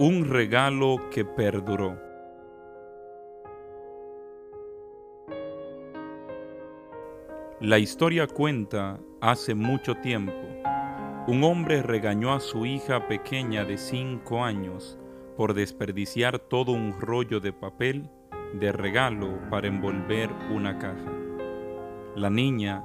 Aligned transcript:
Un 0.00 0.26
regalo 0.26 1.10
que 1.10 1.24
perduró. 1.24 1.98
La 7.60 7.80
historia 7.80 8.28
cuenta 8.28 9.00
hace 9.20 9.56
mucho 9.56 9.96
tiempo. 9.96 10.40
Un 11.26 11.42
hombre 11.42 11.82
regañó 11.82 12.32
a 12.32 12.38
su 12.38 12.64
hija 12.64 13.08
pequeña 13.08 13.64
de 13.64 13.76
cinco 13.76 14.44
años 14.44 14.96
por 15.36 15.52
desperdiciar 15.52 16.38
todo 16.38 16.70
un 16.70 17.00
rollo 17.00 17.40
de 17.40 17.52
papel 17.52 18.08
de 18.54 18.70
regalo 18.70 19.40
para 19.50 19.66
envolver 19.66 20.30
una 20.54 20.78
caja. 20.78 21.12
La 22.14 22.30
niña, 22.30 22.84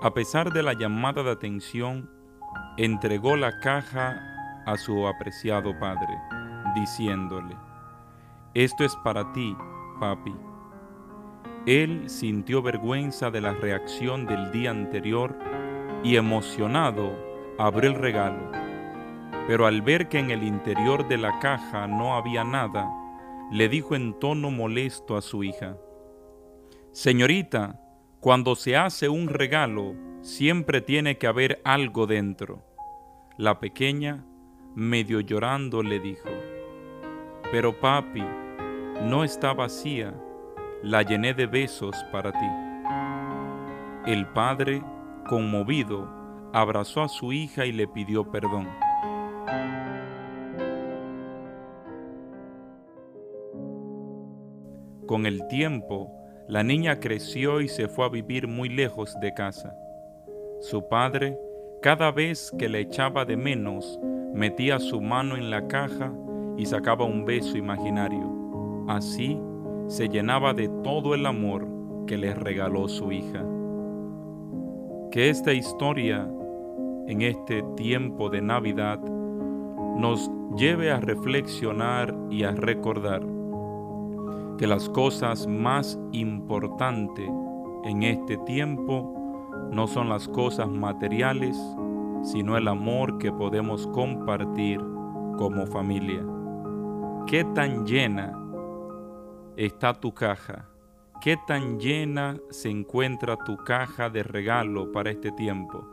a 0.00 0.14
pesar 0.14 0.54
de 0.54 0.62
la 0.62 0.72
llamada 0.72 1.22
de 1.22 1.32
atención, 1.32 2.08
entregó 2.78 3.36
la 3.36 3.60
caja 3.60 4.62
a 4.64 4.78
su 4.78 5.06
apreciado 5.06 5.78
padre 5.78 6.16
diciéndole, 6.76 7.56
Esto 8.54 8.84
es 8.84 8.94
para 8.96 9.32
ti, 9.32 9.56
papi. 9.98 10.34
Él 11.66 12.08
sintió 12.08 12.62
vergüenza 12.62 13.32
de 13.32 13.40
la 13.40 13.52
reacción 13.52 14.26
del 14.26 14.52
día 14.52 14.70
anterior 14.70 15.36
y 16.04 16.14
emocionado 16.14 17.12
abrió 17.58 17.90
el 17.90 17.96
regalo. 17.96 18.52
Pero 19.48 19.66
al 19.66 19.82
ver 19.82 20.08
que 20.08 20.20
en 20.20 20.30
el 20.30 20.44
interior 20.44 21.08
de 21.08 21.18
la 21.18 21.40
caja 21.40 21.88
no 21.88 22.14
había 22.14 22.44
nada, 22.44 22.88
le 23.50 23.68
dijo 23.68 23.96
en 23.96 24.18
tono 24.18 24.50
molesto 24.50 25.16
a 25.16 25.22
su 25.22 25.42
hija, 25.42 25.76
Señorita, 26.92 27.80
cuando 28.20 28.54
se 28.54 28.76
hace 28.76 29.08
un 29.08 29.28
regalo, 29.28 29.94
siempre 30.22 30.80
tiene 30.80 31.18
que 31.18 31.26
haber 31.26 31.60
algo 31.64 32.06
dentro. 32.06 32.64
La 33.36 33.60
pequeña, 33.60 34.24
medio 34.74 35.20
llorando, 35.20 35.82
le 35.82 36.00
dijo, 36.00 36.28
pero 37.52 37.78
papi, 37.78 38.24
no 39.02 39.22
está 39.22 39.52
vacía, 39.52 40.12
la 40.82 41.02
llené 41.02 41.32
de 41.32 41.46
besos 41.46 41.94
para 42.10 42.32
ti. 42.32 44.10
El 44.10 44.26
padre, 44.28 44.82
conmovido, 45.28 46.08
abrazó 46.52 47.02
a 47.02 47.08
su 47.08 47.32
hija 47.32 47.64
y 47.66 47.72
le 47.72 47.86
pidió 47.86 48.30
perdón. 48.30 48.68
Con 55.06 55.24
el 55.24 55.46
tiempo, 55.46 56.12
la 56.48 56.64
niña 56.64 56.98
creció 56.98 57.60
y 57.60 57.68
se 57.68 57.86
fue 57.86 58.06
a 58.06 58.08
vivir 58.08 58.48
muy 58.48 58.68
lejos 58.68 59.18
de 59.20 59.32
casa. 59.34 59.72
Su 60.60 60.88
padre, 60.88 61.38
cada 61.80 62.10
vez 62.10 62.52
que 62.58 62.68
le 62.68 62.80
echaba 62.80 63.24
de 63.24 63.36
menos, 63.36 64.00
metía 64.34 64.80
su 64.80 65.00
mano 65.00 65.36
en 65.36 65.50
la 65.50 65.68
caja 65.68 66.12
y 66.56 66.66
sacaba 66.66 67.04
un 67.04 67.24
beso 67.24 67.56
imaginario. 67.56 68.84
Así 68.88 69.38
se 69.88 70.08
llenaba 70.08 70.54
de 70.54 70.68
todo 70.82 71.14
el 71.14 71.26
amor 71.26 71.66
que 72.06 72.16
le 72.16 72.34
regaló 72.34 72.88
su 72.88 73.12
hija. 73.12 73.44
Que 75.10 75.30
esta 75.30 75.52
historia 75.52 76.28
en 77.06 77.22
este 77.22 77.62
tiempo 77.76 78.28
de 78.28 78.42
Navidad 78.42 79.00
nos 79.96 80.30
lleve 80.56 80.90
a 80.90 81.00
reflexionar 81.00 82.14
y 82.30 82.42
a 82.42 82.52
recordar 82.52 83.22
que 84.58 84.66
las 84.66 84.88
cosas 84.88 85.46
más 85.46 85.98
importantes 86.12 87.30
en 87.84 88.02
este 88.02 88.36
tiempo 88.38 89.12
no 89.70 89.86
son 89.86 90.08
las 90.08 90.28
cosas 90.28 90.68
materiales, 90.68 91.56
sino 92.22 92.56
el 92.56 92.68
amor 92.68 93.18
que 93.18 93.30
podemos 93.32 93.86
compartir 93.88 94.80
como 95.38 95.66
familia. 95.66 96.24
¿Qué 97.26 97.42
tan 97.42 97.84
llena 97.84 98.38
está 99.56 99.92
tu 99.94 100.14
caja? 100.14 100.68
¿Qué 101.20 101.36
tan 101.48 101.80
llena 101.80 102.36
se 102.50 102.70
encuentra 102.70 103.36
tu 103.36 103.56
caja 103.56 104.08
de 104.10 104.22
regalo 104.22 104.92
para 104.92 105.10
este 105.10 105.32
tiempo? 105.32 105.84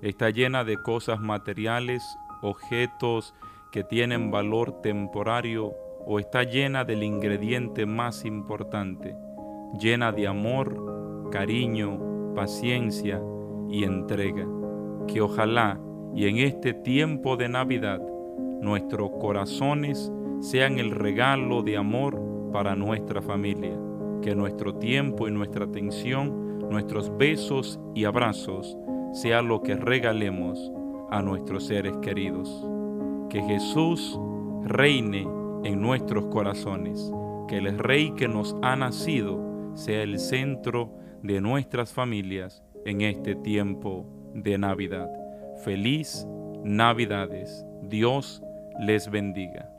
¿Está 0.00 0.30
llena 0.30 0.62
de 0.62 0.80
cosas 0.80 1.20
materiales, 1.20 2.04
objetos 2.40 3.34
que 3.72 3.82
tienen 3.82 4.30
valor 4.30 4.80
temporario 4.80 5.74
o 6.06 6.20
está 6.20 6.44
llena 6.44 6.84
del 6.84 7.02
ingrediente 7.02 7.84
más 7.84 8.24
importante, 8.24 9.16
llena 9.80 10.12
de 10.12 10.28
amor, 10.28 11.28
cariño, 11.32 12.32
paciencia 12.36 13.20
y 13.68 13.82
entrega? 13.82 14.46
Que 15.08 15.20
ojalá 15.20 15.80
y 16.14 16.28
en 16.28 16.38
este 16.38 16.74
tiempo 16.74 17.36
de 17.36 17.48
Navidad 17.48 18.00
nuestros 18.60 19.10
corazones 19.20 20.12
sean 20.40 20.78
el 20.78 20.90
regalo 20.90 21.62
de 21.62 21.76
amor 21.76 22.20
para 22.52 22.76
nuestra 22.76 23.22
familia. 23.22 23.78
Que 24.22 24.34
nuestro 24.34 24.74
tiempo 24.74 25.28
y 25.28 25.30
nuestra 25.30 25.64
atención, 25.64 26.58
nuestros 26.70 27.16
besos 27.16 27.78
y 27.94 28.04
abrazos, 28.04 28.76
sea 29.12 29.42
lo 29.42 29.62
que 29.62 29.76
regalemos 29.76 30.72
a 31.10 31.22
nuestros 31.22 31.64
seres 31.66 31.96
queridos. 31.98 32.66
Que 33.30 33.42
Jesús 33.42 34.18
reine 34.64 35.28
en 35.64 35.80
nuestros 35.80 36.26
corazones. 36.26 37.12
Que 37.48 37.58
el 37.58 37.78
Rey 37.78 38.12
que 38.16 38.28
nos 38.28 38.56
ha 38.62 38.76
nacido 38.76 39.40
sea 39.74 40.02
el 40.02 40.18
centro 40.18 40.90
de 41.22 41.40
nuestras 41.40 41.92
familias 41.92 42.62
en 42.84 43.02
este 43.02 43.34
tiempo 43.34 44.06
de 44.34 44.58
Navidad. 44.58 45.08
Feliz 45.64 46.26
Navidades. 46.64 47.64
Dios 47.82 48.42
les 48.80 49.10
bendiga. 49.10 49.75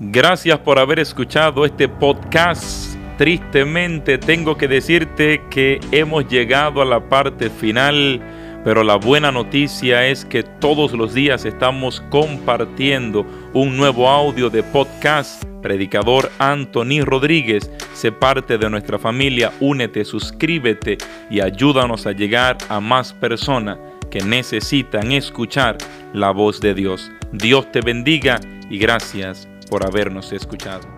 Gracias 0.00 0.60
por 0.60 0.78
haber 0.78 1.00
escuchado 1.00 1.64
este 1.64 1.88
podcast. 1.88 2.94
Tristemente 3.16 4.16
tengo 4.16 4.56
que 4.56 4.68
decirte 4.68 5.42
que 5.50 5.80
hemos 5.90 6.28
llegado 6.28 6.80
a 6.80 6.84
la 6.84 7.00
parte 7.00 7.50
final, 7.50 8.20
pero 8.62 8.84
la 8.84 8.94
buena 8.94 9.32
noticia 9.32 10.06
es 10.06 10.24
que 10.24 10.44
todos 10.44 10.92
los 10.92 11.14
días 11.14 11.44
estamos 11.44 12.00
compartiendo 12.10 13.26
un 13.54 13.76
nuevo 13.76 14.08
audio 14.08 14.48
de 14.50 14.62
podcast. 14.62 15.44
Predicador 15.62 16.30
Anthony 16.38 17.02
Rodríguez, 17.04 17.68
sé 17.92 18.12
parte 18.12 18.56
de 18.56 18.70
nuestra 18.70 19.00
familia, 19.00 19.52
únete, 19.58 20.04
suscríbete 20.04 20.98
y 21.28 21.40
ayúdanos 21.40 22.06
a 22.06 22.12
llegar 22.12 22.56
a 22.68 22.78
más 22.78 23.12
personas 23.12 23.76
que 24.12 24.20
necesitan 24.20 25.10
escuchar 25.10 25.76
la 26.12 26.30
voz 26.30 26.60
de 26.60 26.74
Dios. 26.74 27.10
Dios 27.32 27.72
te 27.72 27.80
bendiga 27.80 28.38
y 28.70 28.78
gracias 28.78 29.48
por 29.68 29.86
habernos 29.86 30.32
escuchado. 30.32 30.97